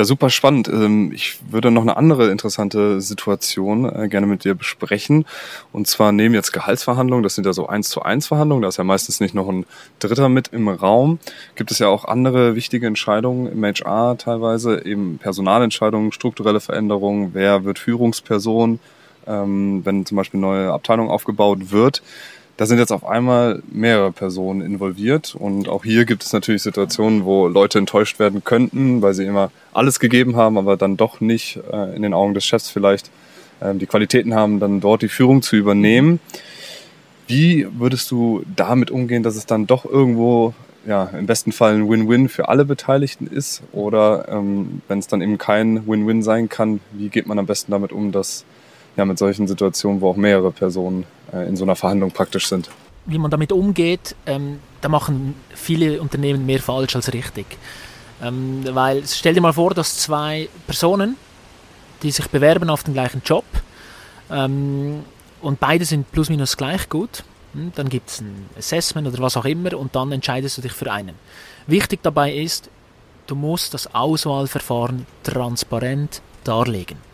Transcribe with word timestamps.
Ja, 0.00 0.06
super 0.06 0.30
spannend. 0.30 0.66
Ähm, 0.66 1.12
ich 1.12 1.40
würde 1.50 1.70
noch 1.70 1.82
eine 1.82 1.98
andere 1.98 2.30
interessante 2.30 3.02
Situation 3.02 3.84
äh, 3.84 4.08
gerne 4.08 4.26
mit 4.26 4.44
dir 4.44 4.54
besprechen. 4.54 5.26
Und 5.74 5.88
zwar 5.88 6.10
neben 6.10 6.32
jetzt 6.32 6.52
Gehaltsverhandlungen, 6.52 7.22
das 7.22 7.34
sind 7.34 7.44
ja 7.44 7.52
so 7.52 7.66
eins 7.66 7.90
zu 7.90 8.00
eins 8.00 8.26
Verhandlungen, 8.26 8.62
da 8.62 8.68
ist 8.68 8.78
ja 8.78 8.84
meistens 8.84 9.20
nicht 9.20 9.34
noch 9.34 9.46
ein 9.46 9.66
Dritter 9.98 10.30
mit 10.30 10.48
im 10.54 10.70
Raum. 10.70 11.18
Gibt 11.54 11.70
es 11.70 11.80
ja 11.80 11.88
auch 11.88 12.06
andere 12.06 12.54
wichtige 12.54 12.86
Entscheidungen 12.86 13.52
im 13.52 13.62
HR 13.62 14.16
teilweise, 14.16 14.86
eben 14.86 15.18
Personalentscheidungen, 15.18 16.12
strukturelle 16.12 16.60
Veränderungen, 16.60 17.34
wer 17.34 17.66
wird 17.66 17.78
Führungsperson, 17.78 18.80
ähm, 19.26 19.84
wenn 19.84 20.06
zum 20.06 20.16
Beispiel 20.16 20.38
eine 20.38 20.46
neue 20.46 20.72
Abteilung 20.72 21.10
aufgebaut 21.10 21.72
wird 21.72 22.00
da 22.60 22.66
sind 22.66 22.76
jetzt 22.76 22.92
auf 22.92 23.06
einmal 23.06 23.62
mehrere 23.72 24.12
Personen 24.12 24.60
involviert 24.60 25.34
und 25.34 25.66
auch 25.66 25.82
hier 25.82 26.04
gibt 26.04 26.22
es 26.24 26.34
natürlich 26.34 26.62
Situationen, 26.62 27.24
wo 27.24 27.48
Leute 27.48 27.78
enttäuscht 27.78 28.18
werden 28.18 28.44
könnten, 28.44 29.00
weil 29.00 29.14
sie 29.14 29.24
immer 29.24 29.50
alles 29.72 29.98
gegeben 29.98 30.36
haben, 30.36 30.58
aber 30.58 30.76
dann 30.76 30.98
doch 30.98 31.22
nicht 31.22 31.58
äh, 31.72 31.96
in 31.96 32.02
den 32.02 32.12
Augen 32.12 32.34
des 32.34 32.44
Chefs 32.44 32.68
vielleicht 32.68 33.10
äh, 33.60 33.74
die 33.74 33.86
Qualitäten 33.86 34.34
haben, 34.34 34.60
dann 34.60 34.82
dort 34.82 35.00
die 35.00 35.08
Führung 35.08 35.40
zu 35.40 35.56
übernehmen. 35.56 36.20
Wie 37.26 37.66
würdest 37.78 38.10
du 38.10 38.42
damit 38.56 38.90
umgehen, 38.90 39.22
dass 39.22 39.36
es 39.36 39.46
dann 39.46 39.66
doch 39.66 39.86
irgendwo 39.86 40.52
ja, 40.86 41.04
im 41.18 41.24
besten 41.24 41.52
Fall 41.52 41.76
ein 41.76 41.88
Win-Win 41.88 42.28
für 42.28 42.50
alle 42.50 42.66
Beteiligten 42.66 43.26
ist? 43.26 43.62
Oder 43.72 44.28
ähm, 44.28 44.82
wenn 44.86 44.98
es 44.98 45.06
dann 45.06 45.22
eben 45.22 45.38
kein 45.38 45.86
Win-Win 45.86 46.22
sein 46.22 46.50
kann, 46.50 46.80
wie 46.92 47.08
geht 47.08 47.26
man 47.26 47.38
am 47.38 47.46
besten 47.46 47.72
damit 47.72 47.90
um, 47.90 48.12
dass 48.12 48.44
ja, 49.00 49.06
mit 49.06 49.18
solchen 49.18 49.48
Situationen, 49.48 50.02
wo 50.02 50.10
auch 50.10 50.16
mehrere 50.16 50.52
Personen 50.52 51.06
äh, 51.32 51.48
in 51.48 51.56
so 51.56 51.64
einer 51.64 51.74
Verhandlung 51.74 52.10
praktisch 52.10 52.46
sind. 52.48 52.68
Wie 53.06 53.16
man 53.16 53.30
damit 53.30 53.50
umgeht, 53.50 54.14
ähm, 54.26 54.58
da 54.82 54.90
machen 54.90 55.34
viele 55.54 56.02
Unternehmen 56.02 56.44
mehr 56.44 56.60
falsch 56.60 56.94
als 56.96 57.10
richtig. 57.14 57.46
Ähm, 58.22 58.62
weil 58.72 59.02
stell 59.06 59.32
dir 59.32 59.40
mal 59.40 59.54
vor, 59.54 59.72
dass 59.72 59.96
zwei 59.96 60.50
Personen, 60.66 61.16
die 62.02 62.10
sich 62.10 62.28
bewerben 62.28 62.68
auf 62.68 62.82
den 62.82 62.92
gleichen 62.92 63.22
Job 63.24 63.46
ähm, 64.30 65.02
und 65.40 65.58
beide 65.60 65.86
sind 65.86 66.12
plus 66.12 66.28
minus 66.28 66.58
gleich 66.58 66.86
gut, 66.90 67.24
hm, 67.54 67.72
dann 67.74 67.88
gibt 67.88 68.10
es 68.10 68.20
ein 68.20 68.50
Assessment 68.58 69.08
oder 69.08 69.18
was 69.22 69.38
auch 69.38 69.46
immer 69.46 69.78
und 69.78 69.96
dann 69.96 70.12
entscheidest 70.12 70.58
du 70.58 70.62
dich 70.62 70.72
für 70.72 70.92
einen. 70.92 71.14
Wichtig 71.66 72.00
dabei 72.02 72.34
ist, 72.34 72.68
du 73.28 73.34
musst 73.34 73.72
das 73.72 73.94
Auswahlverfahren 73.94 75.06
transparent 75.22 76.20
darlegen. 76.44 77.09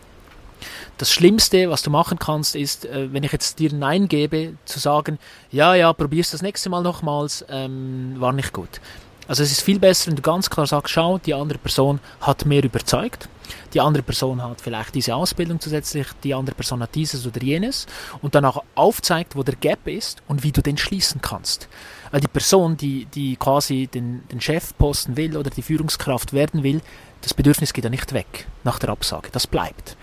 Das 0.98 1.12
Schlimmste, 1.12 1.68
was 1.68 1.82
du 1.82 1.90
machen 1.90 2.18
kannst, 2.18 2.56
ist, 2.56 2.86
äh, 2.86 3.12
wenn 3.12 3.22
ich 3.22 3.32
jetzt 3.32 3.58
dir 3.58 3.72
Nein 3.72 4.08
gebe, 4.08 4.54
zu 4.64 4.78
sagen, 4.78 5.18
ja, 5.50 5.74
ja, 5.74 5.92
probier's 5.92 6.30
das 6.30 6.40
nächste 6.40 6.70
Mal 6.70 6.82
nochmals, 6.82 7.44
ähm, 7.50 8.14
war 8.18 8.32
nicht 8.32 8.52
gut. 8.52 8.80
Also 9.28 9.42
es 9.42 9.50
ist 9.50 9.62
viel 9.62 9.78
besser, 9.78 10.08
wenn 10.08 10.16
du 10.16 10.22
ganz 10.22 10.48
klar 10.48 10.66
sagst, 10.66 10.94
schau, 10.94 11.18
die 11.18 11.34
andere 11.34 11.58
Person 11.58 12.00
hat 12.20 12.46
mehr 12.46 12.62
überzeugt, 12.62 13.28
die 13.74 13.80
andere 13.80 14.02
Person 14.02 14.42
hat 14.42 14.60
vielleicht 14.60 14.94
diese 14.94 15.14
Ausbildung 15.14 15.60
zusätzlich, 15.60 16.06
die 16.22 16.32
andere 16.32 16.54
Person 16.54 16.80
hat 16.80 16.94
dieses 16.94 17.26
oder 17.26 17.42
jenes 17.42 17.86
und 18.22 18.34
dann 18.34 18.44
auch 18.44 18.62
aufzeigt, 18.74 19.36
wo 19.36 19.42
der 19.42 19.56
Gap 19.56 19.86
ist 19.88 20.22
und 20.28 20.44
wie 20.44 20.52
du 20.52 20.62
den 20.62 20.78
schließen 20.78 21.20
kannst. 21.20 21.68
Weil 22.10 22.20
die 22.20 22.28
Person, 22.28 22.76
die, 22.76 23.06
die 23.06 23.36
quasi 23.36 23.88
den, 23.92 24.22
den 24.30 24.40
Chefposten 24.40 25.16
will 25.16 25.36
oder 25.36 25.50
die 25.50 25.62
Führungskraft 25.62 26.32
werden 26.32 26.62
will, 26.62 26.80
das 27.22 27.34
Bedürfnis 27.34 27.72
geht 27.72 27.84
ja 27.84 27.90
nicht 27.90 28.12
weg 28.12 28.46
nach 28.62 28.78
der 28.78 28.90
Absage, 28.90 29.28
das 29.32 29.46
bleibt. 29.46 29.96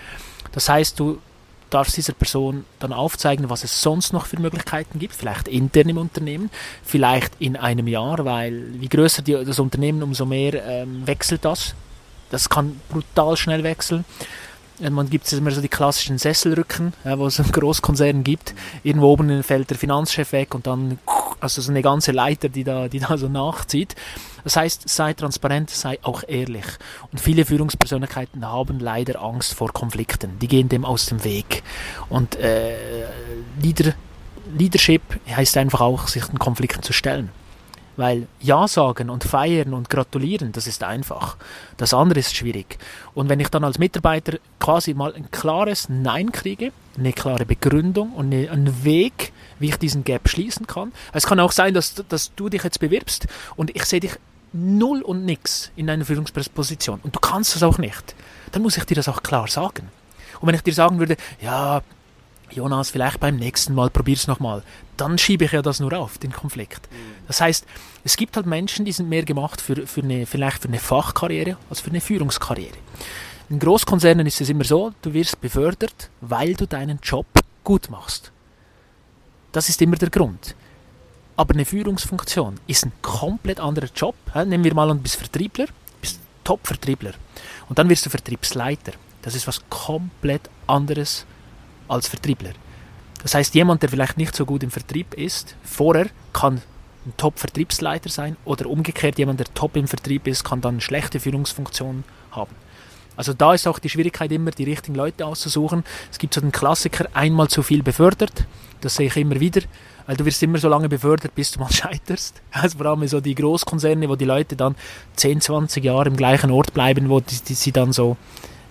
Das 0.53 0.69
heißt, 0.69 0.99
du 0.99 1.19
darfst 1.69 1.97
dieser 1.97 2.13
Person 2.13 2.65
dann 2.79 2.93
aufzeigen, 2.93 3.49
was 3.49 3.63
es 3.63 3.81
sonst 3.81 4.13
noch 4.13 4.27
für 4.27 4.39
Möglichkeiten 4.39 4.99
gibt, 4.99 5.15
vielleicht 5.15 5.47
intern 5.47 5.89
im 5.89 5.97
Unternehmen, 5.97 6.49
vielleicht 6.83 7.33
in 7.39 7.55
einem 7.57 7.87
Jahr, 7.87 8.23
weil 8.25 8.75
je 8.79 8.87
größer 8.87 9.23
die, 9.23 9.43
das 9.43 9.59
Unternehmen, 9.59 10.03
umso 10.03 10.25
mehr 10.25 10.63
ähm, 10.65 11.05
wechselt 11.05 11.43
das. 11.43 11.73
Das 12.29 12.49
kann 12.49 12.79
brutal 12.89 13.37
schnell 13.37 13.63
wechseln. 13.63 14.05
Man 14.79 15.09
gibt 15.09 15.25
es 15.25 15.33
immer 15.33 15.51
so 15.51 15.61
die 15.61 15.69
klassischen 15.69 16.17
Sesselrücken, 16.17 16.93
ja, 17.05 17.17
wo 17.19 17.27
es 17.27 17.39
einen 17.39 17.51
Großkonzern 17.51 18.23
gibt. 18.23 18.53
Irgendwo 18.83 19.07
oben 19.11 19.43
fällt 19.43 19.69
der 19.69 19.77
Finanzchef 19.77 20.31
weg 20.31 20.55
und 20.55 20.65
dann 20.67 20.99
also 21.39 21.61
so 21.61 21.71
eine 21.71 21.81
ganze 21.81 22.11
Leiter, 22.11 22.49
die 22.49 22.63
da, 22.63 22.87
die 22.87 22.99
da 22.99 23.17
so 23.17 23.27
nachzieht. 23.27 23.95
Das 24.43 24.55
heißt, 24.55 24.89
sei 24.89 25.13
transparent, 25.13 25.69
sei 25.69 25.99
auch 26.01 26.23
ehrlich. 26.27 26.65
Und 27.11 27.19
viele 27.19 27.45
Führungspersönlichkeiten 27.45 28.45
haben 28.45 28.79
leider 28.79 29.21
Angst 29.21 29.53
vor 29.53 29.71
Konflikten. 29.71 30.39
Die 30.39 30.47
gehen 30.47 30.69
dem 30.69 30.85
aus 30.85 31.05
dem 31.05 31.23
Weg. 31.23 31.63
Und 32.09 32.35
äh, 32.35 32.75
Leader, 33.61 33.93
Leadership 34.57 35.01
heißt 35.29 35.57
einfach 35.57 35.81
auch, 35.81 36.07
sich 36.07 36.25
den 36.25 36.39
Konflikten 36.39 36.81
zu 36.81 36.93
stellen. 36.93 37.29
Weil 37.95 38.27
Ja 38.39 38.67
sagen 38.67 39.09
und 39.09 39.23
feiern 39.23 39.73
und 39.73 39.89
gratulieren, 39.89 40.51
das 40.51 40.67
ist 40.67 40.83
einfach. 40.83 41.37
Das 41.77 41.93
andere 41.93 42.19
ist 42.19 42.35
schwierig. 42.35 42.77
Und 43.13 43.29
wenn 43.29 43.39
ich 43.39 43.49
dann 43.49 43.63
als 43.63 43.77
Mitarbeiter 43.77 44.39
quasi 44.59 44.93
mal 44.93 45.13
ein 45.13 45.29
klares 45.29 45.89
Nein 45.89 46.31
kriege, 46.31 46.71
eine 46.97 47.13
klare 47.13 47.45
Begründung 47.45 48.13
und 48.13 48.33
einen 48.33 48.83
Weg, 48.83 49.31
wie 49.59 49.69
ich 49.69 49.77
diesen 49.77 50.03
Gap 50.03 50.29
schließen 50.29 50.67
kann. 50.67 50.91
Es 51.11 51.25
kann 51.25 51.39
auch 51.39 51.51
sein, 51.51 51.73
dass, 51.73 51.95
dass 52.09 52.33
du 52.35 52.49
dich 52.49 52.63
jetzt 52.63 52.79
bewirbst 52.79 53.27
und 53.55 53.75
ich 53.75 53.85
sehe 53.85 53.99
dich 53.99 54.13
null 54.51 55.01
und 55.01 55.25
nix 55.25 55.71
in 55.75 55.89
einer 55.89 56.05
Führungsposition 56.05 56.99
und 57.01 57.15
du 57.15 57.19
kannst 57.19 57.55
das 57.55 57.63
auch 57.63 57.77
nicht, 57.77 58.15
dann 58.51 58.61
muss 58.61 58.77
ich 58.77 58.83
dir 58.85 58.95
das 58.95 59.09
auch 59.09 59.23
klar 59.23 59.47
sagen. 59.47 59.89
Und 60.39 60.47
wenn 60.47 60.55
ich 60.55 60.61
dir 60.61 60.73
sagen 60.73 60.99
würde, 60.99 61.17
ja, 61.41 61.81
Jonas, 62.55 62.91
vielleicht 62.91 63.19
beim 63.19 63.37
nächsten 63.37 63.73
Mal 63.73 63.89
probier's 63.89 64.27
nochmal, 64.27 64.63
dann 64.97 65.17
schiebe 65.17 65.45
ich 65.45 65.51
ja 65.51 65.61
das 65.61 65.79
nur 65.79 65.93
auf, 65.93 66.17
den 66.17 66.31
Konflikt. 66.31 66.89
Mhm. 66.91 67.25
Das 67.27 67.41
heißt, 67.41 67.65
es 68.03 68.17
gibt 68.17 68.35
halt 68.35 68.45
Menschen, 68.45 68.85
die 68.85 68.91
sind 68.91 69.09
mehr 69.09 69.23
gemacht 69.23 69.61
für, 69.61 69.87
für 69.87 70.01
eine, 70.01 70.25
vielleicht 70.25 70.61
für 70.61 70.67
eine 70.67 70.79
Fachkarriere 70.79 71.57
als 71.69 71.79
für 71.79 71.89
eine 71.89 72.01
Führungskarriere. 72.01 72.77
In 73.49 73.59
Großkonzernen 73.59 74.25
ist 74.25 74.41
es 74.41 74.49
immer 74.49 74.63
so, 74.63 74.93
du 75.01 75.13
wirst 75.13 75.39
befördert, 75.41 76.09
weil 76.21 76.53
du 76.53 76.65
deinen 76.65 76.99
Job 77.03 77.25
gut 77.63 77.89
machst. 77.89 78.31
Das 79.51 79.69
ist 79.69 79.81
immer 79.81 79.95
der 79.95 80.09
Grund. 80.09 80.55
Aber 81.35 81.53
eine 81.53 81.65
Führungsfunktion 81.65 82.59
ist 82.67 82.85
ein 82.85 82.91
komplett 83.01 83.59
anderer 83.59 83.89
Job. 83.95 84.15
Nehmen 84.35 84.63
wir 84.63 84.73
mal 84.73 84.89
an, 84.89 84.97
du 84.97 85.03
bist 85.03 85.15
Vertriebler, 85.15 85.67
bist 86.01 86.19
Top-Vertriebler. 86.43 87.13
Und 87.69 87.79
dann 87.79 87.89
wirst 87.89 88.05
du 88.05 88.09
Vertriebsleiter. 88.09 88.93
Das 89.21 89.35
ist 89.35 89.47
was 89.47 89.61
komplett 89.69 90.49
anderes 90.67 91.25
als 91.87 92.07
Vertriebler. 92.07 92.51
Das 93.21 93.35
heißt, 93.35 93.55
jemand, 93.55 93.81
der 93.81 93.89
vielleicht 93.89 94.17
nicht 94.17 94.35
so 94.35 94.45
gut 94.45 94.63
im 94.63 94.71
Vertrieb 94.71 95.13
ist, 95.13 95.55
vorher 95.63 96.07
kann 96.33 96.61
ein 97.05 97.13
Top-Vertriebsleiter 97.17 98.09
sein 98.09 98.37
oder 98.45 98.69
umgekehrt 98.69 99.17
jemand, 99.17 99.39
der 99.39 99.53
top 99.53 99.75
im 99.75 99.87
Vertrieb 99.87 100.27
ist, 100.27 100.43
kann 100.43 100.61
dann 100.61 100.81
schlechte 100.81 101.19
Führungsfunktion 101.19 102.03
haben. 102.31 102.55
Also 103.15 103.33
da 103.33 103.53
ist 103.53 103.67
auch 103.67 103.79
die 103.79 103.89
Schwierigkeit 103.89 104.31
immer, 104.31 104.51
die 104.51 104.63
richtigen 104.63 104.95
Leute 104.95 105.25
auszusuchen. 105.25 105.83
Es 106.11 106.17
gibt 106.17 106.33
so 106.33 106.41
den 106.41 106.51
Klassiker, 106.51 107.07
einmal 107.13 107.47
zu 107.47 107.61
viel 107.61 107.83
befördert. 107.83 108.45
Das 108.81 108.95
sehe 108.95 109.07
ich 109.07 109.17
immer 109.17 109.39
wieder, 109.39 109.61
weil 110.07 110.17
du 110.17 110.25
wirst 110.25 110.41
immer 110.43 110.57
so 110.57 110.67
lange 110.67 110.89
befördert, 110.89 111.35
bis 111.35 111.51
du 111.51 111.59
mal 111.59 111.71
scheiterst. 111.71 112.41
Also 112.51 112.77
vor 112.77 112.87
allem 112.87 113.07
so 113.07 113.21
die 113.21 113.35
Großkonzerne, 113.35 114.09
wo 114.09 114.15
die 114.15 114.25
Leute 114.25 114.55
dann 114.55 114.75
10, 115.15 115.41
20 115.41 115.83
Jahre 115.83 116.09
im 116.09 116.17
gleichen 116.17 116.51
Ort 116.51 116.73
bleiben, 116.73 117.09
wo 117.09 117.19
die, 117.19 117.39
die 117.47 117.53
sie 117.53 117.71
dann 117.71 117.93
so 117.93 118.17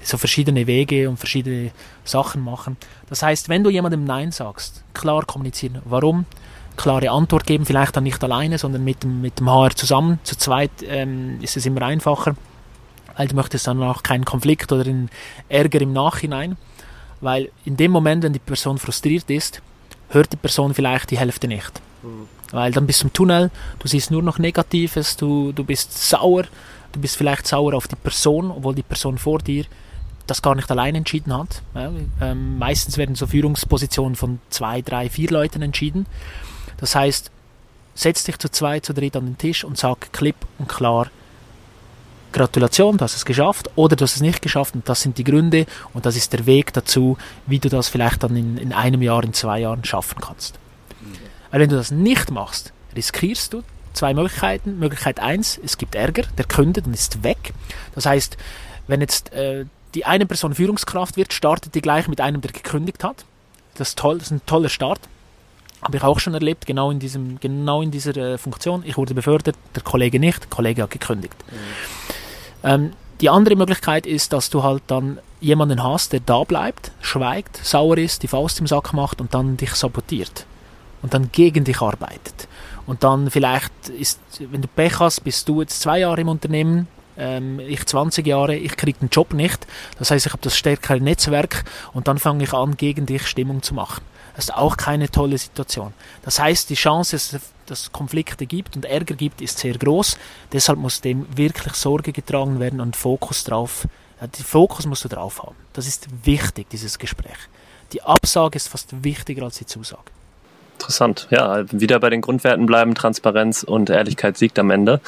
so 0.03 0.19
verschiedene 0.19 0.67
Wege 0.67 1.09
und 1.09 1.17
verschiedene 1.17 1.71
Sachen 2.05 2.43
machen. 2.43 2.77
Das 3.09 3.23
heißt, 3.23 3.49
wenn 3.49 3.65
du 3.65 3.71
jemandem 3.71 4.05
Nein 4.05 4.33
sagst, 4.33 4.83
klar 4.95 5.25
kommunizieren, 5.25 5.81
warum, 5.85 6.27
klare 6.77 7.11
Antwort 7.11 7.47
geben, 7.47 7.67
vielleicht 7.67 7.97
dann 7.97 8.05
nicht 8.05 8.23
alleine, 8.23 8.59
sondern 8.59 8.85
mit 8.85 9.03
dem, 9.03 9.21
mit 9.21 9.39
dem 9.39 9.51
HR 9.51 9.75
zusammen. 9.75 10.19
Zu 10.25 10.37
zweit 10.37 10.71
ähm, 10.87 11.39
ist 11.41 11.57
es 11.57 11.67
immer 11.67 11.83
einfacher, 11.83 12.35
weil 13.17 13.29
du 13.29 13.35
möchtest 13.35 13.67
dann 13.67 13.83
auch 13.83 14.03
keinen 14.03 14.25
Konflikt 14.25 14.73
oder 14.73 14.87
einen 14.87 15.11
Ärger 15.49 15.81
im 15.81 15.93
Nachhinein, 15.93 16.57
weil 17.21 17.51
in 17.65 17.77
dem 17.77 17.91
Moment, 17.91 18.25
wenn 18.25 18.33
die 18.33 18.39
Person 18.39 18.79
frustriert 18.79 19.31
ist, 19.31 19.63
hört 20.09 20.33
die 20.33 20.37
Person 20.37 20.75
vielleicht 20.75 21.11
die 21.11 21.19
Hälfte 21.19 21.49
nicht. 21.49 21.81
Mhm. 22.03 22.29
Weil 22.51 22.73
dann 22.73 22.87
bist 22.87 23.03
du 23.03 23.07
im 23.07 23.13
Tunnel, 23.13 23.51
du 23.79 23.89
siehst 23.89 24.11
nur 24.11 24.23
noch 24.23 24.39
Negatives, 24.39 25.17
du, 25.17 25.53
du 25.53 25.65
bist 25.65 26.09
sauer, 26.09 26.45
du 26.93 27.01
bist 27.01 27.17
vielleicht 27.17 27.47
sauer 27.47 27.75
auf 27.75 27.89
die 27.89 27.97
Person, 27.97 28.51
obwohl 28.51 28.75
die 28.75 28.83
Person 28.83 29.17
vor 29.19 29.39
dir 29.39 29.65
das 30.33 30.43
gar 30.43 30.55
nicht 30.55 30.71
allein 30.71 30.95
entschieden 30.95 31.37
hat. 31.37 31.63
Ähm, 32.21 32.59
meistens 32.59 32.97
werden 32.97 33.15
so 33.15 33.27
Führungspositionen 33.27 34.17
von 34.17 34.41
zwei, 34.51 34.81
drei, 34.81 35.09
vier 35.11 35.31
Leuten 35.31 35.63
entschieden. 35.63 36.07
Das 36.79 36.95
heißt, 36.95 37.31
setz 37.95 38.25
dich 38.25 38.39
zu 38.39 38.51
zwei, 38.51 38.81
zu 38.81 38.95
dritt 38.95 39.15
an 39.17 39.27
den 39.27 39.39
Tisch 39.39 39.63
und 39.65 39.77
sag 39.77 40.13
klipp 40.13 40.37
und 40.59 40.69
klar, 40.69 41.09
Gratulation, 42.33 42.97
du 42.97 43.05
hast 43.05 43.15
es 43.15 43.27
geschafft 43.27 43.71
oder 43.77 43.95
du 43.95 44.05
hast 44.05 44.17
es 44.17 44.23
nicht 44.23 44.41
geschafft 44.41 44.75
und 44.75 44.89
das 44.89 45.03
sind 45.03 45.19
die 45.19 45.25
Gründe 45.25 45.67
und 45.93 46.07
das 46.07 46.17
ist 46.17 46.33
der 46.33 46.47
Weg 46.47 46.73
dazu, 46.73 47.19
wie 47.47 47.59
du 47.59 47.69
das 47.69 47.89
vielleicht 47.89 48.23
dann 48.23 48.35
in, 48.35 48.57
in 48.57 48.73
einem 48.73 49.03
Jahr, 49.03 49.23
in 49.23 49.35
zwei 49.35 49.61
Jahren 49.61 49.85
schaffen 49.85 50.19
kannst. 50.19 50.59
Weil 51.51 51.61
wenn 51.61 51.69
du 51.69 51.77
das 51.77 51.91
nicht 51.91 52.31
machst, 52.31 52.73
riskierst 52.97 53.53
du 53.53 53.63
zwei 53.93 54.15
Möglichkeiten. 54.15 54.79
Möglichkeit 54.79 55.21
eins, 55.21 55.61
es 55.63 55.77
gibt 55.77 55.95
Ärger, 55.95 56.23
der 56.39 56.47
kündet 56.47 56.87
und 56.87 56.95
ist 56.95 57.23
weg. 57.23 57.53
Das 57.95 58.07
heißt, 58.07 58.39
wenn 58.87 59.03
jetzt 59.03 59.35
äh, 59.35 59.67
die 59.95 60.05
eine 60.05 60.27
Person 60.27 60.55
Führungskraft 60.55 61.17
wird, 61.17 61.33
startet 61.33 61.75
die 61.75 61.83
gleich 61.83 62.09
mit 62.09 62.21
einem, 62.21 62.41
der 62.41 62.53
gekündigt 62.53 63.05
hat. 63.05 63.25
Das 63.75 63.91
ist 63.91 63.99
toll, 63.99 64.19
das 64.19 64.29
ist 64.29 64.33
ein 64.33 64.47
toller 64.47 64.69
Start. 64.69 65.01
Habe 65.83 65.97
ich 65.97 66.03
auch 66.05 66.21
schon 66.21 66.35
erlebt, 66.35 66.67
genau 66.67 66.91
in, 66.91 67.01
diesem, 67.01 67.41
genau 67.41 67.83
in 67.83 67.91
dieser 67.91 68.17
äh, 68.17 68.39
Funktion. 68.39 68.85
Ich 68.87 68.97
wurde 68.97 69.15
befördert, 69.15 69.57
der 69.75 69.83
Kollege 69.83 70.21
nicht, 70.21 70.43
der 70.43 70.51
Kollege 70.51 70.83
hat 70.83 70.91
gekündigt. 70.91 71.35
Mhm. 71.51 71.57
Ähm, 72.63 72.93
die 73.21 73.29
andere 73.29 73.57
Möglichkeit 73.57 74.07
ist, 74.07 74.33
dass 74.33 74.51
du 74.51 74.63
halt 74.63 74.83
dann 74.87 75.19
jemanden 75.41 75.83
hast, 75.83 76.13
der 76.13 76.21
da 76.21 76.45
bleibt, 76.45 76.93
schweigt, 77.01 77.57
sauer 77.65 77.99
ist, 77.99 78.23
die 78.23 78.29
Faust 78.29 78.61
im 78.61 78.67
Sack 78.67 78.93
macht 78.93 79.21
und 79.21 79.35
dann 79.35 79.57
dich 79.57 79.75
sabotiert 79.75 80.47
und 81.03 81.15
dann 81.15 81.31
gegen 81.33 81.65
dich 81.65 81.81
arbeitet. 81.81 82.49
Und 82.87 83.05
dann 83.05 83.31
vielleicht 83.31 83.73
ist, 83.89 84.21
wenn 84.39 84.63
du 84.63 84.69
Pech 84.69 84.99
hast, 84.99 85.21
bist 85.21 85.49
du 85.49 85.61
jetzt 85.61 85.81
zwei 85.81 86.01
Jahre 86.01 86.21
im 86.21 86.29
Unternehmen, 86.29 86.89
ähm, 87.17 87.61
ich 87.61 87.85
20 87.87 88.27
Jahre, 88.27 88.57
ich 88.57 88.77
kriege 88.77 88.99
den 88.99 89.09
Job 89.09 89.33
nicht. 89.33 89.67
Das 89.99 90.11
heißt, 90.11 90.27
ich 90.27 90.33
habe 90.33 90.43
das 90.43 90.57
stärkere 90.57 91.01
Netzwerk 91.01 91.65
und 91.93 92.09
dann 92.09 92.19
fange 92.19 92.45
ich 92.45 92.53
an, 92.53 92.77
gegen 92.77 93.07
dich 93.07 93.27
Stimmung 93.27 93.63
zu 93.63 93.75
machen. 93.75 94.03
Das 94.35 94.47
ist 94.47 94.55
auch 94.55 94.77
keine 94.77 95.11
tolle 95.11 95.37
Situation. 95.37 95.93
Das 96.23 96.41
heißt, 96.41 96.71
die 96.71 96.75
Chance, 96.75 97.19
dass 97.67 97.81
es 97.81 97.93
Konflikte 97.93 98.47
gibt 98.47 98.77
und 98.77 98.85
Ärger 98.85 99.15
gibt, 99.15 99.43
ist 99.43 99.59
sehr 99.59 99.75
groß. 99.75 100.17
Deshalb 100.53 100.79
muss 100.79 101.01
dem 101.01 101.27
wirklich 101.37 101.75
Sorge 101.75 102.13
getragen 102.13 102.59
werden 102.59 102.81
und 102.81 102.97
Fokus 102.97 103.45
drauf. 103.45 103.87
Ja, 104.21 104.27
den 104.27 104.45
Fokus 104.45 104.87
musst 104.87 105.05
du 105.05 105.09
drauf 105.09 105.43
haben. 105.43 105.57
Das 105.75 105.87
ist 105.87 106.07
wichtig, 106.25 106.71
dieses 106.71 106.99
Gespräch. 106.99 107.37
Die 107.93 108.03
Absage 108.03 108.57
ist 108.57 108.69
fast 108.69 109.05
wichtiger 109.05 109.45
als 109.45 109.59
die 109.59 109.67
Zusage. 109.67 110.03
Interessant. 110.75 111.29
Ja, 111.31 111.71
wieder 111.71 112.01
bei 112.01 112.11
den 112.11 112.23
Grundwerten 112.23 112.67
bleiben, 112.67 112.95
Transparenz 112.95 113.63
und 113.63 113.91
Ehrlichkeit 113.91 114.39
siegt 114.39 114.59
am 114.59 114.71
Ende. 114.71 115.01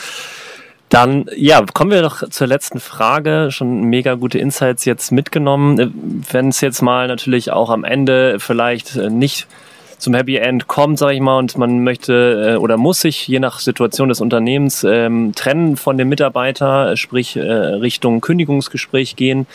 Dann, 0.94 1.26
ja, 1.34 1.60
kommen 1.74 1.90
wir 1.90 2.02
noch 2.02 2.28
zur 2.28 2.46
letzten 2.46 2.78
Frage. 2.78 3.48
Schon 3.50 3.82
mega 3.82 4.14
gute 4.14 4.38
Insights 4.38 4.84
jetzt 4.84 5.10
mitgenommen. 5.10 6.22
Wenn 6.30 6.50
es 6.50 6.60
jetzt 6.60 6.82
mal 6.82 7.08
natürlich 7.08 7.50
auch 7.50 7.70
am 7.70 7.82
Ende 7.82 8.38
vielleicht 8.38 8.94
äh, 8.94 9.10
nicht 9.10 9.48
zum 9.98 10.14
Happy 10.14 10.36
End 10.36 10.68
kommt, 10.68 11.00
sage 11.00 11.14
ich 11.14 11.20
mal, 11.20 11.36
und 11.38 11.58
man 11.58 11.82
möchte 11.82 12.52
äh, 12.52 12.56
oder 12.58 12.76
muss 12.76 13.00
sich 13.00 13.26
je 13.26 13.40
nach 13.40 13.58
Situation 13.58 14.08
des 14.08 14.20
Unternehmens 14.20 14.84
ähm, 14.84 15.32
trennen 15.34 15.76
von 15.76 15.98
dem 15.98 16.08
Mitarbeiter, 16.08 16.96
sprich 16.96 17.34
äh, 17.34 17.42
Richtung 17.42 18.20
Kündigungsgespräch 18.20 19.16
gehen. 19.16 19.48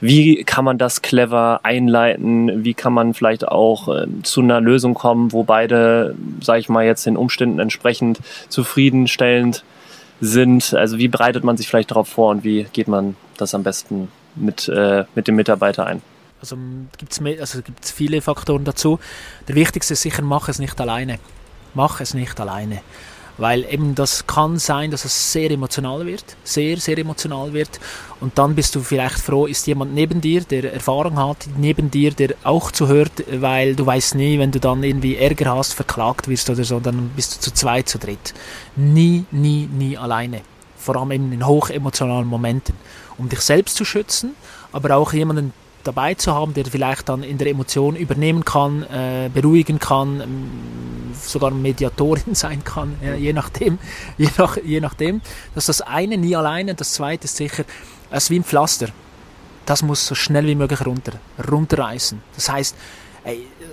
Wie 0.00 0.42
kann 0.44 0.64
man 0.64 0.78
das 0.78 1.02
clever 1.02 1.60
einleiten? 1.64 2.64
Wie 2.64 2.72
kann 2.72 2.94
man 2.94 3.12
vielleicht 3.12 3.46
auch 3.46 3.94
äh, 3.94 4.06
zu 4.22 4.40
einer 4.40 4.62
Lösung 4.62 4.94
kommen, 4.94 5.32
wo 5.32 5.42
beide, 5.42 6.14
sage 6.40 6.60
ich 6.60 6.70
mal, 6.70 6.86
jetzt 6.86 7.04
den 7.04 7.18
Umständen 7.18 7.58
entsprechend 7.58 8.20
zufriedenstellend 8.48 9.64
sind. 10.20 10.74
Also 10.74 10.98
wie 10.98 11.08
bereitet 11.08 11.44
man 11.44 11.56
sich 11.56 11.68
vielleicht 11.68 11.90
darauf 11.90 12.08
vor 12.08 12.30
und 12.30 12.44
wie 12.44 12.64
geht 12.72 12.88
man 12.88 13.16
das 13.36 13.54
am 13.54 13.62
besten 13.62 14.08
mit, 14.34 14.68
äh, 14.68 15.04
mit 15.14 15.28
dem 15.28 15.36
Mitarbeiter 15.36 15.86
ein? 15.86 16.02
Also 16.40 16.56
gibt 16.96 17.12
es 17.12 17.40
also 17.40 17.62
gibt's 17.62 17.90
viele 17.90 18.20
Faktoren 18.20 18.64
dazu. 18.64 19.00
Der 19.48 19.54
wichtigste 19.56 19.94
ist 19.94 20.02
sicher, 20.02 20.22
mach 20.22 20.48
es 20.48 20.58
nicht 20.58 20.80
alleine. 20.80 21.18
Mach 21.74 22.00
es 22.00 22.14
nicht 22.14 22.40
alleine 22.40 22.80
weil 23.38 23.64
eben 23.72 23.94
das 23.94 24.26
kann 24.26 24.58
sein, 24.58 24.90
dass 24.90 25.04
es 25.04 25.32
sehr 25.32 25.50
emotional 25.50 26.04
wird, 26.04 26.36
sehr, 26.44 26.76
sehr 26.76 26.98
emotional 26.98 27.52
wird 27.52 27.80
und 28.20 28.36
dann 28.36 28.54
bist 28.54 28.74
du 28.74 28.80
vielleicht 28.80 29.18
froh, 29.18 29.46
ist 29.46 29.66
jemand 29.66 29.94
neben 29.94 30.20
dir, 30.20 30.42
der 30.42 30.72
Erfahrung 30.74 31.18
hat, 31.18 31.48
neben 31.56 31.90
dir, 31.90 32.12
der 32.12 32.34
auch 32.42 32.72
zuhört, 32.72 33.24
weil 33.30 33.76
du 33.76 33.86
weißt 33.86 34.16
nie, 34.16 34.38
wenn 34.38 34.50
du 34.50 34.58
dann 34.58 34.82
irgendwie 34.82 35.16
Ärger 35.16 35.54
hast, 35.54 35.74
verklagt 35.74 36.28
wirst 36.28 36.50
oder 36.50 36.64
so, 36.64 36.80
dann 36.80 37.10
bist 37.14 37.36
du 37.36 37.40
zu 37.40 37.54
zweit, 37.54 37.88
zu 37.88 37.98
dritt. 37.98 38.34
Nie, 38.76 39.24
nie, 39.30 39.66
nie 39.66 39.96
alleine. 39.96 40.40
Vor 40.76 40.96
allem 40.96 41.12
eben 41.12 41.32
in 41.32 41.46
hochemotionalen 41.46 42.26
Momenten. 42.26 42.74
Um 43.18 43.28
dich 43.28 43.40
selbst 43.40 43.76
zu 43.76 43.84
schützen, 43.84 44.34
aber 44.72 44.96
auch 44.96 45.12
jemanden 45.12 45.52
dabei 45.84 46.14
zu 46.14 46.34
haben, 46.34 46.54
der 46.54 46.64
vielleicht 46.66 47.08
dann 47.08 47.22
in 47.22 47.38
der 47.38 47.48
Emotion 47.48 47.96
übernehmen 47.96 48.44
kann, 48.44 48.82
äh, 48.82 49.30
beruhigen 49.32 49.78
kann, 49.78 50.22
sogar 51.28 51.50
Mediatorin 51.50 52.32
sein 52.34 52.64
kann, 52.64 52.96
je 53.18 53.32
nachdem, 53.32 53.78
je, 54.18 54.28
nach, 54.36 54.56
je 54.56 54.80
nachdem. 54.80 55.20
Das 55.54 55.68
ist 55.68 55.80
das 55.80 55.86
eine 55.86 56.16
nie 56.16 56.34
alleine, 56.34 56.74
das 56.74 56.92
zweite 56.92 57.24
ist 57.24 57.36
sicher, 57.36 57.64
es 58.10 58.24
ist 58.24 58.30
wie 58.30 58.38
ein 58.38 58.44
Pflaster. 58.44 58.88
Das 59.66 59.82
muss 59.82 60.06
so 60.06 60.14
schnell 60.14 60.46
wie 60.46 60.54
möglich 60.54 60.84
runter, 60.86 61.12
runterreißen. 61.50 62.22
Das 62.34 62.48
heißt, 62.48 62.74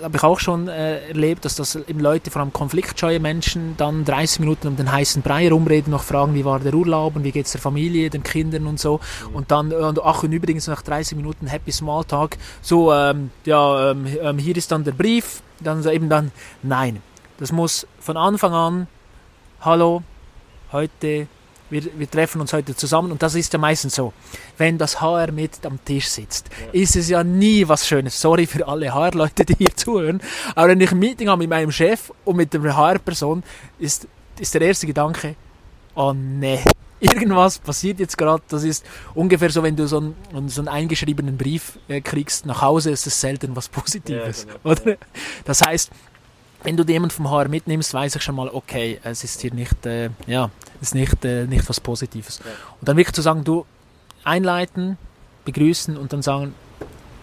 habe 0.04 0.18
ich 0.18 0.24
auch 0.24 0.40
schon 0.40 0.68
äh, 0.68 1.07
erlebt, 1.07 1.46
dass 1.46 1.56
das 1.56 1.75
eben 1.75 2.00
Leute, 2.00 2.31
vor 2.31 2.42
allem 2.42 2.54
konfliktscheue 2.54 3.19
Menschen, 3.19 3.75
dann 3.78 4.06
30 4.06 4.40
Minuten 4.40 4.68
um 4.68 4.75
den 4.75 4.92
heißen 4.92 5.22
Brei 5.22 5.50
rumreden, 5.50 5.92
noch 5.92 6.04
fragen, 6.04 6.34
wie 6.34 6.46
war 6.46 6.60
der 6.60 6.74
Urlaub 6.74 7.16
und 7.16 7.24
wie 7.24 7.31
geht 7.31 7.46
es 7.46 7.54
der 7.54 7.62
Familie, 7.62 8.10
den 8.10 8.24
Kindern 8.24 8.68
und 8.68 8.80
so. 8.80 9.00
Und 9.34 9.52
dann, 9.52 9.72
und 9.72 10.04
ach, 10.04 10.24
und 10.24 10.31
übrigens 10.31 10.68
nach 10.68 10.81
30 10.81 11.18
Minuten 11.18 11.48
Happy 11.48 11.72
Smalltalk, 11.72 12.38
so, 12.62 12.94
ähm, 12.94 13.31
ja, 13.46 13.92
ähm, 13.92 14.06
ähm, 14.22 14.38
hier 14.38 14.56
ist 14.57 14.72
dann 14.72 14.84
der 14.84 14.92
Brief, 14.92 15.42
dann 15.60 15.86
eben 15.88 16.10
dann, 16.10 16.31
nein. 16.62 17.02
Das 17.38 17.52
muss 17.52 17.86
von 18.00 18.18
Anfang 18.18 18.54
an, 18.54 18.88
hallo, 19.62 20.04
heute 20.72 21.28
wir, 21.70 21.84
wir, 21.98 22.10
treffen 22.10 22.42
uns 22.42 22.54
heute 22.54 22.76
zusammen 22.76 23.12
und 23.12 23.24
das 23.24 23.34
ist 23.36 23.52
ja 23.52 23.60
meistens 23.60 23.96
so. 23.96 24.14
Wenn 24.58 24.78
das 24.78 25.02
HR 25.02 25.32
mit 25.32 25.66
am 25.66 25.84
Tisch 25.84 26.08
sitzt, 26.08 26.50
ja. 26.50 26.80
ist 26.80 26.96
es 26.96 27.10
ja 27.10 27.24
nie 27.24 27.68
was 27.68 27.88
Schönes. 27.88 28.22
Sorry 28.22 28.46
für 28.46 28.68
alle 28.68 28.94
HR-Leute, 28.94 29.46
die 29.46 29.56
hier 29.56 29.76
zuhören. 29.76 30.22
Aber 30.54 30.70
wenn 30.70 30.80
ich 30.80 30.92
ein 30.92 31.00
Meeting 31.00 31.28
habe 31.28 31.40
mit 31.40 31.50
meinem 31.50 31.72
Chef 31.72 32.12
und 32.24 32.38
mit 32.38 32.54
der 32.54 32.62
HR-Person, 32.76 33.44
ist, 33.80 34.08
ist 34.40 34.54
der 34.54 34.62
erste 34.62 34.86
Gedanke, 34.86 35.36
oh 35.96 36.14
nee, 36.14 36.60
irgendwas 37.00 37.58
passiert 37.58 38.00
jetzt 38.00 38.18
gerade. 38.18 38.44
Das 38.48 38.64
ist 38.64 38.86
ungefähr 39.16 39.50
so, 39.50 39.64
wenn 39.64 39.76
du 39.76 39.88
so 39.88 39.98
einen, 39.98 40.50
so 40.50 40.62
einen 40.62 40.68
eingeschriebenen 40.68 41.36
Brief 41.36 41.80
äh, 41.88 42.00
kriegst 42.00 42.46
nach 42.46 42.62
Hause, 42.62 42.92
ist 42.92 43.08
es 43.08 43.20
selten 43.20 43.56
was 43.56 43.70
Positives. 43.70 44.46
Ja, 44.48 44.54
genau. 44.64 44.81
oder? 44.84 44.98
Das 45.46 45.62
heißt, 45.62 45.92
wenn 46.66 46.76
du 46.76 46.84
jemanden 46.84 47.16
vom 47.16 47.30
HR 47.30 47.48
mitnimmst, 47.48 47.94
weiß 47.94 48.16
ich 48.16 48.24
schon 48.24 48.36
mal, 48.36 48.50
okay, 48.50 49.00
es 49.04 49.24
ist 49.24 49.42
hier 49.42 49.54
nicht, 49.54 49.86
äh, 49.86 50.10
ja, 50.26 50.50
ist 50.82 50.96
nicht, 50.96 51.24
äh, 51.24 51.46
nicht 51.46 51.70
was 51.70 51.80
Positives. 51.80 52.40
Ja. 52.44 52.52
Und 52.80 52.90
dann 52.90 52.98
wirklich 52.98 53.14
zu 53.14 53.22
sagen, 53.22 53.44
du 53.44 53.66
einleiten, 54.24 54.98
begrüßen 55.46 55.96
und 55.96 56.12
dann 56.12 56.24
sagen, 56.24 56.56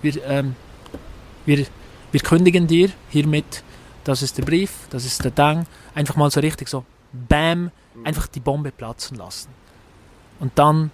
wir, 0.00 0.24
ähm, 0.24 0.54
wir, 1.44 1.66
wir 2.12 2.20
kündigen 2.20 2.68
dir 2.68 2.90
hiermit, 3.10 3.64
das 4.04 4.22
ist 4.22 4.38
der 4.38 4.44
Brief, 4.44 4.72
das 4.90 5.04
ist 5.04 5.24
der 5.24 5.32
Dang, 5.32 5.66
einfach 5.94 6.16
mal 6.16 6.30
so 6.30 6.40
richtig 6.40 6.68
so, 6.68 6.84
bam, 7.12 7.64
mhm. 7.64 7.70
einfach 8.06 8.28
die 8.28 8.40
Bombe 8.40 8.70
platzen 8.70 9.16
lassen. 9.18 9.50
Und 10.38 10.52
dann 10.56 10.92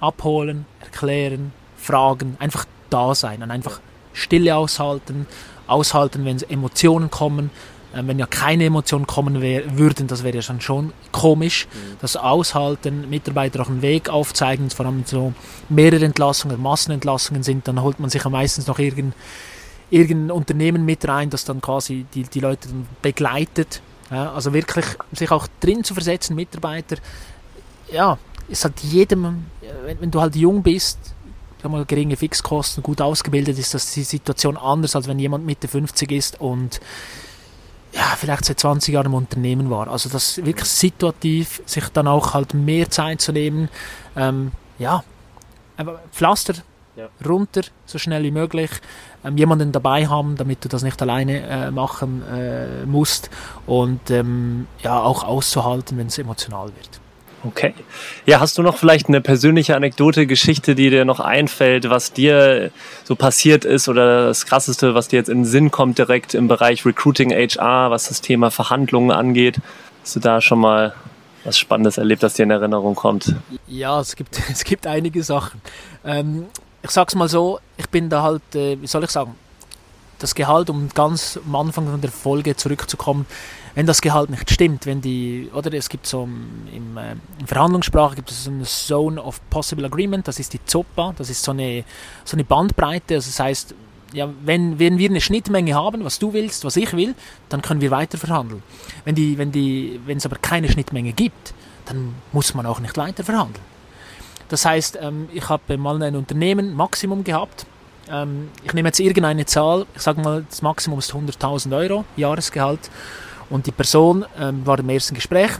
abholen, 0.00 0.66
erklären, 0.80 1.52
fragen, 1.76 2.36
einfach 2.40 2.66
da 2.90 3.14
sein 3.14 3.42
und 3.42 3.50
einfach 3.50 3.80
Stille 4.12 4.56
aushalten, 4.56 5.26
aushalten, 5.70 6.24
wenn 6.24 6.40
Emotionen 6.42 7.10
kommen. 7.10 7.50
Ähm, 7.94 8.06
wenn 8.06 8.18
ja 8.18 8.26
keine 8.26 8.64
Emotionen 8.64 9.06
kommen 9.06 9.40
würden, 9.40 10.06
das 10.06 10.22
wäre 10.22 10.36
ja 10.36 10.42
schon, 10.42 10.60
schon 10.60 10.92
komisch. 11.10 11.66
Mhm. 11.66 11.96
Das 12.00 12.16
Aushalten, 12.16 13.10
Mitarbeiter 13.10 13.60
auch 13.60 13.68
einen 13.68 13.82
Weg 13.82 14.08
aufzeigen, 14.08 14.70
vor 14.70 14.86
allem 14.86 15.04
so 15.06 15.32
mehrere 15.68 16.04
Entlassungen, 16.04 16.60
Massenentlassungen 16.62 17.42
sind, 17.42 17.66
dann 17.66 17.82
holt 17.82 17.98
man 17.98 18.10
sich 18.10 18.22
ja 18.22 18.30
meistens 18.30 18.68
noch 18.68 18.78
irgendein, 18.78 19.14
irgendein 19.90 20.30
Unternehmen 20.30 20.84
mit 20.84 21.06
rein, 21.08 21.30
das 21.30 21.44
dann 21.44 21.60
quasi 21.60 22.06
die, 22.14 22.22
die 22.22 22.40
Leute 22.40 22.68
dann 22.68 22.86
begleitet. 23.02 23.82
Ja, 24.10 24.32
also 24.32 24.52
wirklich 24.52 24.84
sich 25.12 25.30
auch 25.30 25.46
drin 25.60 25.82
zu 25.84 25.94
versetzen, 25.94 26.36
Mitarbeiter, 26.36 26.96
ja, 27.92 28.18
ist 28.48 28.64
halt 28.64 28.80
jedem, 28.80 29.46
wenn, 29.84 30.00
wenn 30.00 30.10
du 30.10 30.20
halt 30.20 30.36
jung 30.36 30.62
bist, 30.62 30.98
mal, 31.68 31.84
geringe 31.84 32.16
Fixkosten, 32.16 32.82
gut 32.82 33.00
ausgebildet, 33.00 33.58
ist 33.58 33.74
das 33.74 33.92
die 33.92 34.02
Situation 34.02 34.56
anders, 34.56 34.96
als 34.96 35.08
wenn 35.08 35.18
jemand 35.18 35.44
Mitte 35.44 35.68
50 35.68 36.12
ist 36.12 36.40
und 36.40 36.80
ja, 37.92 38.14
vielleicht 38.16 38.44
seit 38.44 38.60
20 38.60 38.94
Jahren 38.94 39.06
im 39.06 39.14
Unternehmen 39.14 39.70
war. 39.70 39.88
Also 39.88 40.08
das 40.08 40.44
wirklich 40.44 40.68
situativ, 40.68 41.62
sich 41.66 41.88
dann 41.88 42.06
auch 42.06 42.34
halt 42.34 42.54
mehr 42.54 42.88
Zeit 42.90 43.20
zu 43.20 43.32
nehmen. 43.32 43.68
Ähm, 44.16 44.52
ja, 44.78 45.02
einfach 45.76 45.98
Pflaster 46.12 46.54
ja. 46.96 47.08
runter, 47.26 47.62
so 47.86 47.98
schnell 47.98 48.22
wie 48.22 48.30
möglich. 48.30 48.70
Ähm, 49.24 49.36
jemanden 49.36 49.72
dabei 49.72 50.06
haben, 50.06 50.36
damit 50.36 50.64
du 50.64 50.68
das 50.68 50.82
nicht 50.82 51.00
alleine 51.02 51.40
äh, 51.40 51.70
machen 51.70 52.22
äh, 52.28 52.86
musst. 52.86 53.30
Und 53.66 54.10
ähm, 54.10 54.66
ja, 54.82 55.00
auch 55.00 55.24
auszuhalten, 55.24 55.98
wenn 55.98 56.06
es 56.06 56.18
emotional 56.18 56.68
wird. 56.68 57.00
Okay. 57.42 57.74
Ja, 58.26 58.40
hast 58.40 58.58
du 58.58 58.62
noch 58.62 58.76
vielleicht 58.76 59.08
eine 59.08 59.20
persönliche 59.20 59.74
Anekdote, 59.74 60.26
Geschichte, 60.26 60.74
die 60.74 60.90
dir 60.90 61.04
noch 61.06 61.20
einfällt, 61.20 61.88
was 61.88 62.12
dir 62.12 62.70
so 63.04 63.16
passiert 63.16 63.64
ist 63.64 63.88
oder 63.88 64.26
das 64.26 64.44
Krasseste, 64.44 64.94
was 64.94 65.08
dir 65.08 65.16
jetzt 65.16 65.28
in 65.30 65.38
den 65.38 65.44
Sinn 65.46 65.70
kommt 65.70 65.98
direkt 65.98 66.34
im 66.34 66.48
Bereich 66.48 66.84
Recruiting 66.84 67.30
HR, 67.30 67.90
was 67.90 68.08
das 68.08 68.20
Thema 68.20 68.50
Verhandlungen 68.50 69.10
angeht? 69.10 69.58
Hast 70.02 70.16
du 70.16 70.20
da 70.20 70.40
schon 70.40 70.60
mal 70.60 70.94
was 71.44 71.58
Spannendes 71.58 71.96
erlebt, 71.96 72.22
das 72.22 72.34
dir 72.34 72.42
in 72.42 72.50
Erinnerung 72.50 72.94
kommt? 72.94 73.34
Ja, 73.66 74.00
es 74.00 74.16
gibt, 74.16 74.38
es 74.50 74.64
gibt 74.64 74.86
einige 74.86 75.22
Sachen. 75.22 75.62
Ähm, 76.04 76.46
ich 76.82 76.90
sag's 76.90 77.14
mal 77.14 77.28
so, 77.28 77.58
ich 77.78 77.88
bin 77.88 78.10
da 78.10 78.22
halt, 78.22 78.54
äh, 78.54 78.80
wie 78.80 78.86
soll 78.86 79.04
ich 79.04 79.10
sagen, 79.10 79.34
das 80.18 80.34
Gehalt, 80.34 80.68
um 80.68 80.90
ganz 80.94 81.38
am 81.44 81.56
Anfang 81.56 81.90
von 81.90 82.00
der 82.00 82.10
Folge 82.10 82.54
zurückzukommen, 82.54 83.24
wenn 83.74 83.86
das 83.86 84.00
Gehalt 84.00 84.30
nicht 84.30 84.50
stimmt, 84.50 84.86
wenn 84.86 85.00
die, 85.00 85.50
oder 85.54 85.72
es 85.72 85.88
gibt 85.88 86.06
so 86.06 86.24
im, 86.24 86.96
äh, 86.96 87.12
in 87.38 87.46
Verhandlungssprache 87.46 88.16
gibt 88.16 88.30
es 88.30 88.44
so 88.44 88.50
eine 88.50 88.64
Zone 88.64 89.22
of 89.22 89.40
Possible 89.50 89.84
Agreement, 89.84 90.26
das 90.26 90.38
ist 90.38 90.52
die 90.52 90.64
ZOPA, 90.64 91.14
das 91.16 91.30
ist 91.30 91.42
so 91.42 91.52
eine, 91.52 91.84
so 92.24 92.36
eine 92.36 92.44
Bandbreite, 92.44 93.14
also 93.14 93.28
das 93.28 93.40
heißt, 93.40 93.74
ja, 94.12 94.28
wenn, 94.44 94.78
wenn 94.78 94.98
wir 94.98 95.08
eine 95.08 95.20
Schnittmenge 95.20 95.74
haben, 95.74 96.04
was 96.04 96.18
du 96.18 96.32
willst, 96.32 96.64
was 96.64 96.76
ich 96.76 96.92
will, 96.94 97.14
dann 97.48 97.62
können 97.62 97.80
wir 97.80 97.90
weiter 97.90 98.18
verhandeln. 98.18 98.62
Wenn, 99.04 99.14
die, 99.14 99.38
wenn, 99.38 99.52
die, 99.52 100.00
wenn 100.04 100.18
es 100.18 100.26
aber 100.26 100.36
keine 100.36 100.68
Schnittmenge 100.68 101.12
gibt, 101.12 101.54
dann 101.86 102.14
muss 102.32 102.54
man 102.54 102.66
auch 102.66 102.80
nicht 102.80 102.96
weiter 102.96 103.24
verhandeln. 103.24 103.64
Das 104.48 104.64
heißt, 104.64 104.98
ähm, 105.00 105.28
ich 105.32 105.48
habe 105.48 105.78
mal 105.78 106.02
ein 106.02 106.16
Unternehmen 106.16 106.74
Maximum 106.74 107.22
gehabt. 107.22 107.66
Ähm, 108.10 108.48
ich 108.64 108.72
nehme 108.72 108.88
jetzt 108.88 108.98
irgendeine 108.98 109.46
Zahl, 109.46 109.86
ich 109.94 110.02
sage 110.02 110.20
mal, 110.20 110.44
das 110.48 110.60
Maximum 110.60 110.98
ist 110.98 111.12
100.000 111.12 111.76
Euro 111.76 112.04
Jahresgehalt. 112.16 112.90
Und 113.50 113.66
die 113.66 113.72
Person 113.72 114.24
ähm, 114.38 114.64
war 114.64 114.78
im 114.78 114.88
ersten 114.88 115.14
Gespräch, 115.14 115.50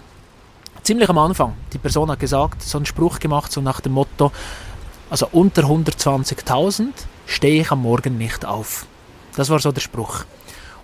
ziemlich 0.83 1.09
am 1.09 1.19
Anfang. 1.19 1.55
Die 1.73 1.79
Person 1.79 2.11
hat 2.11 2.21
gesagt, 2.21 2.63
so 2.63 2.79
einen 2.79 2.87
Spruch 2.87 3.19
gemacht, 3.19 3.53
so 3.53 3.61
nach 3.61 3.81
dem 3.81 3.93
Motto, 3.93 4.33
also 5.11 5.29
unter 5.33 5.63
120.000 5.63 6.87
stehe 7.27 7.63
ich 7.63 7.71
am 7.71 7.83
Morgen 7.83 8.17
nicht 8.17 8.47
auf. 8.47 8.87
Das 9.37 9.51
war 9.51 9.59
so 9.59 9.73
der 9.73 9.81
Spruch. 9.81 10.25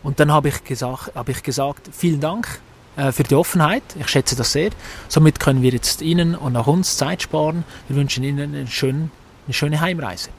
Und 0.02 0.20
dann 0.20 0.32
habe 0.32 0.48
ich 0.48 0.64
gesagt, 0.64 1.14
habe 1.14 1.30
ich 1.30 1.42
gesagt 1.42 1.88
vielen 1.92 2.20
Dank 2.20 2.60
äh, 2.96 3.12
für 3.12 3.22
die 3.22 3.34
Offenheit. 3.34 3.82
Ich 3.98 4.08
schätze 4.08 4.36
das 4.36 4.52
sehr. 4.52 4.70
Somit 5.08 5.40
können 5.40 5.62
wir 5.62 5.70
jetzt 5.70 6.02
Ihnen 6.02 6.34
und 6.34 6.56
auch 6.56 6.66
uns 6.66 6.96
Zeit 6.96 7.22
sparen. 7.22 7.64
Wir 7.88 7.96
wünschen 7.96 8.24
Ihnen 8.24 8.54
eine 8.54 8.66
schöne, 8.66 9.10
eine 9.46 9.54
schöne 9.54 9.80
Heimreise. 9.80 10.30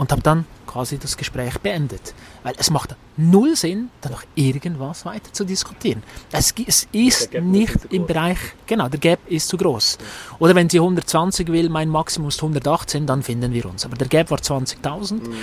Und 0.00 0.12
habe 0.12 0.22
dann 0.22 0.46
quasi 0.66 0.96
das 0.96 1.18
Gespräch 1.18 1.58
beendet. 1.58 2.14
Weil 2.42 2.54
es 2.56 2.70
macht 2.70 2.96
null 3.18 3.54
Sinn, 3.54 3.90
da 4.00 4.08
noch 4.08 4.22
irgendwas 4.34 5.04
weiter 5.04 5.30
zu 5.30 5.44
diskutieren. 5.44 6.02
Es, 6.32 6.54
es 6.66 6.88
ist 6.90 7.34
nicht 7.34 7.76
im 7.90 8.06
Bereich, 8.06 8.38
genau, 8.66 8.88
der 8.88 8.98
Gap 8.98 9.20
ist 9.26 9.48
zu 9.48 9.58
groß. 9.58 9.98
Oder 10.38 10.54
wenn 10.54 10.70
sie 10.70 10.78
120 10.78 11.48
will, 11.48 11.68
mein 11.68 11.90
Maximum 11.90 12.28
ist 12.28 12.40
118, 12.40 13.04
dann 13.04 13.22
finden 13.22 13.52
wir 13.52 13.66
uns. 13.66 13.84
Aber 13.84 13.94
der 13.94 14.08
Gap 14.08 14.30
war 14.30 14.38
20.000 14.38 15.12
mhm. 15.12 15.34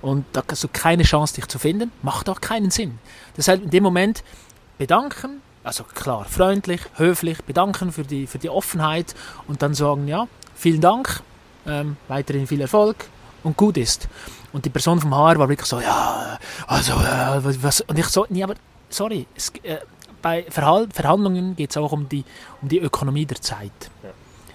und 0.00 0.24
da 0.32 0.42
hast 0.50 0.64
du 0.64 0.68
keine 0.72 1.02
Chance, 1.02 1.34
dich 1.34 1.46
zu 1.48 1.58
finden, 1.58 1.92
macht 2.00 2.30
auch 2.30 2.40
keinen 2.40 2.70
Sinn. 2.70 2.98
Deshalb 3.36 3.64
in 3.64 3.68
dem 3.70 3.82
Moment 3.82 4.24
bedanken, 4.78 5.42
also 5.62 5.84
klar, 5.84 6.24
freundlich, 6.24 6.80
höflich, 6.94 7.44
bedanken 7.44 7.92
für 7.92 8.04
die, 8.04 8.26
für 8.26 8.38
die 8.38 8.48
Offenheit 8.48 9.14
und 9.46 9.60
dann 9.60 9.74
sagen, 9.74 10.08
ja, 10.08 10.26
vielen 10.54 10.80
Dank, 10.80 11.20
ähm, 11.66 11.98
weiterhin 12.08 12.46
viel 12.46 12.62
Erfolg 12.62 12.96
und 13.46 13.56
gut 13.56 13.76
ist. 13.76 14.08
Und 14.52 14.64
die 14.64 14.70
Person 14.70 15.00
vom 15.00 15.14
HR 15.14 15.38
war 15.38 15.48
wirklich 15.48 15.68
so, 15.68 15.80
ja, 15.80 16.38
also, 16.66 16.92
äh, 16.92 17.62
was, 17.62 17.80
und 17.82 17.98
ich 17.98 18.06
so, 18.06 18.26
nee, 18.28 18.42
aber, 18.42 18.54
sorry, 18.88 19.26
es, 19.34 19.52
äh, 19.62 19.78
bei 20.20 20.44
Verhal 20.48 20.88
Verhandlungen 20.92 21.54
geht 21.54 21.70
es 21.70 21.76
auch 21.76 21.92
um 21.92 22.08
die, 22.08 22.24
um 22.60 22.68
die 22.68 22.80
Ökonomie 22.80 23.26
der 23.26 23.40
Zeit. 23.40 23.90
Ja. 24.02 24.10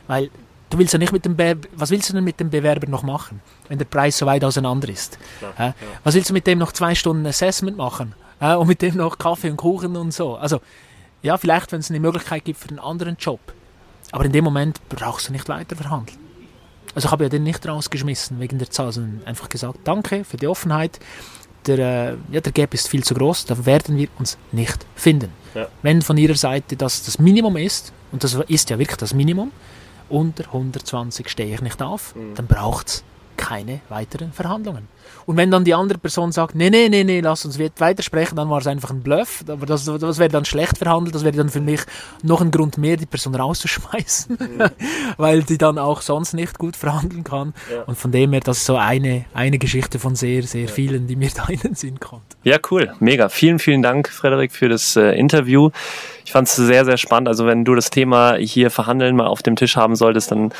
Weil 0.08 0.30
du 0.70 0.78
willst 0.78 0.94
ja 0.94 1.00
nicht 1.00 1.14
mit 1.14 1.24
dem 1.24 1.36
Be 1.36 1.58
was 1.74 1.92
willst 1.92 2.10
du 2.10 2.14
denn 2.14 2.24
mit 2.24 2.40
dem 2.40 2.50
Bewerber 2.50 2.88
noch 2.88 3.04
machen, 3.04 3.42
wenn 3.70 3.78
der 3.78 3.86
Preis 3.86 4.18
so 4.18 4.26
weit 4.26 4.44
auseinander 4.44 4.90
ist? 4.90 5.18
Äh? 5.58 5.68
ja. 5.68 5.74
Was 6.04 6.16
willst 6.16 6.30
du 6.30 6.34
mit 6.34 6.46
dem 6.48 6.60
noch 6.60 6.74
zwei 6.74 6.96
Stunden 6.96 7.26
Assessment 7.26 7.78
machen? 7.78 8.16
Äh? 8.40 8.56
Und 8.56 8.68
mit 8.68 8.82
dem 8.82 8.98
noch 8.98 9.18
Kaffee 9.18 9.50
und 9.50 9.58
Kuchen 9.58 9.96
und 9.96 10.14
so? 10.14 10.36
Also, 10.36 10.60
ja, 11.22 11.38
vielleicht, 11.38 11.72
wenn 11.72 11.80
es 11.80 11.90
eine 11.90 12.00
Möglichkeit 12.00 12.44
gibt 12.44 12.60
für 12.60 12.70
einen 12.70 12.80
anderen 12.80 13.16
Job. 13.18 13.40
Aber 14.12 14.26
in 14.26 14.32
dem 14.32 14.44
Moment 14.44 14.82
brauchst 14.90 15.30
du 15.30 15.32
nicht 15.32 15.48
weiter 15.48 15.76
verhandeln. 15.76 16.21
Also 16.96 17.08
ich 17.08 17.12
habe 17.12 17.24
ja 17.24 17.30
den 17.30 17.44
nicht 17.44 17.68
rausgeschmissen 17.68 18.40
wegen 18.40 18.58
der 18.58 18.70
Zahl, 18.70 18.92
sondern 18.92 19.22
einfach 19.26 19.50
gesagt, 19.50 19.80
danke 19.84 20.24
für 20.24 20.38
die 20.38 20.48
Offenheit. 20.48 21.00
Der, 21.68 21.78
äh, 21.78 22.18
ja, 22.32 22.42
der 22.42 22.52
Gap 22.52 22.74
ist 22.74 22.88
viel 22.88 23.04
zu 23.04 23.14
groß, 23.14 23.46
da 23.46 23.66
werden 23.66 23.96
wir 23.96 24.08
uns 24.18 24.38
nicht 24.52 24.86
finden. 24.96 25.30
Ja. 25.54 25.68
Wenn 25.84 26.02
von 26.02 26.18
Ihrer 26.18 26.36
Seite 26.36 26.76
das 26.76 27.04
das 27.04 27.20
Minimum 27.20 27.56
ist, 27.56 27.94
und 28.12 28.24
das 28.24 28.34
ist 28.48 28.70
ja 28.70 28.80
wirklich 28.80 28.98
das 28.98 29.14
Minimum, 29.14 29.52
unter 30.10 30.46
120 30.46 31.30
stehe 31.30 31.54
ich 31.54 31.62
nicht 31.62 31.82
auf, 31.82 32.16
mhm. 32.16 32.36
dann 32.36 32.48
braucht 32.48 32.88
es 32.88 33.04
keine 33.42 33.82
weiteren 33.90 34.32
Verhandlungen. 34.32 34.88
Und 35.26 35.38
wenn 35.38 35.52
dann 35.52 35.66
die 35.66 35.74
andere 35.74 35.98
Person 35.98 36.32
sagt, 36.32 36.56
nee, 36.56 36.70
nee, 36.70 36.90
nee, 36.90 37.04
nee, 37.04 37.20
lass 37.20 37.46
uns 37.46 37.60
weitersprechen, 37.60 38.36
dann 38.36 38.50
war 38.50 38.60
es 38.60 38.68
einfach 38.68 38.92
ein 38.92 39.02
Bluff. 39.02 39.44
Aber 39.48 39.66
das, 39.66 39.86
das 39.86 40.20
wäre 40.20 40.30
dann 40.30 40.46
schlecht 40.46 40.78
verhandelt. 40.78 41.16
Das 41.16 41.24
wäre 41.24 41.36
dann 41.36 41.50
für 41.50 41.62
mich 41.62 41.82
noch 42.24 42.42
ein 42.42 42.52
Grund 42.52 42.78
mehr, 42.78 42.98
die 42.98 43.06
Person 43.06 43.36
rauszuschmeißen, 43.36 44.38
mhm. 44.40 44.64
weil 45.18 45.44
die 45.44 45.58
dann 45.58 45.78
auch 45.78 46.02
sonst 46.02 46.34
nicht 46.34 46.58
gut 46.58 46.76
verhandeln 46.76 47.24
kann. 47.24 47.54
Ja. 47.72 47.84
Und 47.84 47.98
von 47.98 48.12
dem 48.12 48.32
her, 48.32 48.42
das 48.42 48.60
ist 48.60 48.66
so 48.66 48.76
eine, 48.76 49.26
eine 49.34 49.58
Geschichte 49.58 50.00
von 50.00 50.16
sehr, 50.16 50.44
sehr 50.44 50.68
vielen, 50.68 51.08
die 51.08 51.16
mir 51.16 51.30
da 51.36 51.46
in 51.48 51.60
den 51.60 51.76
Sinn 51.76 52.00
kommt. 52.00 52.24
Ja, 52.44 52.58
cool. 52.70 52.94
Mega. 53.00 53.30
Vielen, 53.30 53.60
vielen 53.60 53.82
Dank, 53.82 54.10
Frederik, 54.10 54.52
für 54.52 54.70
das 54.70 54.96
äh, 54.96 55.12
Interview. 55.18 55.70
Ich 56.26 56.32
fand 56.32 56.48
es 56.48 56.56
sehr, 56.56 56.86
sehr 56.86 56.98
spannend. 56.98 57.28
Also 57.28 57.46
wenn 57.46 57.66
du 57.66 57.76
das 57.76 57.90
Thema 57.90 58.36
hier 58.36 58.72
verhandeln 58.72 59.16
mal 59.16 59.28
auf 59.28 59.42
dem 59.44 59.56
Tisch 59.56 59.76
haben 59.76 59.96
solltest, 59.96 60.32
dann 60.32 60.52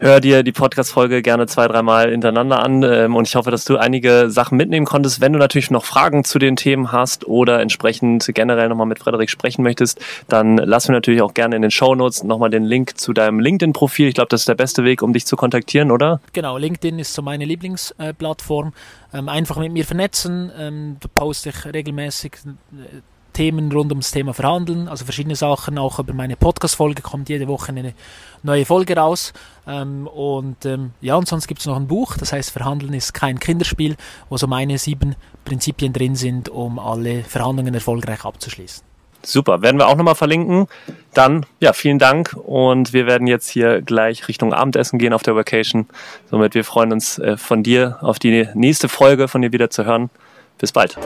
hör 0.00 0.20
dir 0.20 0.42
die 0.42 0.52
Podcast-Folge 0.52 1.22
gerne 1.22 1.46
zwei, 1.46 1.66
dreimal 1.66 2.10
hintereinander 2.10 2.62
an. 2.62 2.82
Ähm, 2.82 3.16
und 3.16 3.26
ich 3.26 3.34
hoffe, 3.34 3.50
dass 3.50 3.64
du 3.64 3.76
einige 3.76 4.30
Sachen 4.30 4.56
mitnehmen 4.56 4.86
konntest. 4.86 5.20
Wenn 5.20 5.32
du 5.32 5.38
natürlich 5.38 5.70
noch 5.70 5.84
Fragen 5.84 6.24
zu 6.24 6.38
den 6.38 6.56
Themen 6.56 6.92
hast 6.92 7.26
oder 7.26 7.60
entsprechend 7.60 8.30
generell 8.34 8.68
nochmal 8.68 8.86
mit 8.86 8.98
Frederik 8.98 9.30
sprechen 9.30 9.62
möchtest, 9.62 10.00
dann 10.28 10.56
lass 10.56 10.88
mir 10.88 10.94
natürlich 10.94 11.22
auch 11.22 11.34
gerne 11.34 11.56
in 11.56 11.62
den 11.62 11.70
Show 11.70 11.94
Notes 11.94 12.22
nochmal 12.22 12.50
den 12.50 12.64
Link 12.64 12.98
zu 12.98 13.12
deinem 13.12 13.40
LinkedIn-Profil. 13.40 14.08
Ich 14.08 14.14
glaube, 14.14 14.28
das 14.28 14.42
ist 14.42 14.48
der 14.48 14.54
beste 14.54 14.84
Weg, 14.84 15.02
um 15.02 15.12
dich 15.12 15.26
zu 15.26 15.36
kontaktieren, 15.36 15.90
oder? 15.90 16.20
Genau, 16.32 16.58
LinkedIn 16.58 16.98
ist 16.98 17.14
so 17.14 17.22
meine 17.22 17.44
Lieblingsplattform. 17.44 18.72
Ähm, 19.12 19.28
einfach 19.28 19.56
mit 19.56 19.72
mir 19.72 19.84
vernetzen. 19.84 20.52
Ähm, 20.58 20.96
da 21.00 21.08
poste 21.12 21.48
ich 21.50 21.72
regelmäßig 21.72 22.32
äh, 22.44 23.00
Themen 23.38 23.70
rund 23.70 23.92
ums 23.92 24.10
Thema 24.10 24.34
Verhandeln, 24.34 24.88
also 24.88 25.04
verschiedene 25.04 25.36
Sachen. 25.36 25.78
Auch 25.78 26.00
über 26.00 26.12
meine 26.12 26.34
Podcast-Folge 26.34 27.02
kommt 27.02 27.28
jede 27.28 27.46
Woche 27.46 27.68
eine 27.68 27.94
neue 28.42 28.66
Folge 28.66 28.96
raus. 28.96 29.32
Ähm, 29.64 30.08
und 30.08 30.66
ähm, 30.66 30.90
ja, 31.00 31.14
und 31.14 31.28
sonst 31.28 31.46
gibt 31.46 31.60
es 31.60 31.66
noch 31.66 31.76
ein 31.76 31.86
Buch, 31.86 32.16
das 32.16 32.32
heißt 32.32 32.50
Verhandeln 32.50 32.94
ist 32.94 33.14
kein 33.14 33.38
Kinderspiel, 33.38 33.94
wo 34.28 34.36
so 34.36 34.48
meine 34.48 34.76
sieben 34.76 35.14
Prinzipien 35.44 35.92
drin 35.92 36.16
sind, 36.16 36.48
um 36.48 36.80
alle 36.80 37.22
Verhandlungen 37.22 37.72
erfolgreich 37.74 38.24
abzuschließen. 38.24 38.82
Super, 39.22 39.62
werden 39.62 39.78
wir 39.78 39.86
auch 39.86 39.94
nochmal 39.94 40.16
verlinken. 40.16 40.66
Dann, 41.14 41.46
ja, 41.60 41.72
vielen 41.72 42.00
Dank 42.00 42.36
und 42.44 42.92
wir 42.92 43.06
werden 43.06 43.28
jetzt 43.28 43.48
hier 43.48 43.82
gleich 43.82 44.26
Richtung 44.26 44.52
Abendessen 44.52 44.98
gehen 44.98 45.12
auf 45.12 45.22
der 45.22 45.36
Vacation. 45.36 45.86
Somit 46.28 46.54
wir 46.54 46.64
freuen 46.64 46.90
uns 46.90 47.20
äh, 47.20 47.36
von 47.36 47.62
dir 47.62 47.98
auf 48.00 48.18
die 48.18 48.48
nächste 48.54 48.88
Folge 48.88 49.28
von 49.28 49.42
dir 49.42 49.52
wieder 49.52 49.70
zu 49.70 49.84
hören. 49.84 50.10
Bis 50.58 50.72
bald. 50.72 50.98